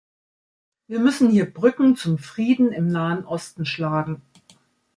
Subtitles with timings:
[0.87, 4.23] Wir müssen hier Brücken zum Frieden im Nahen Osten schlagen.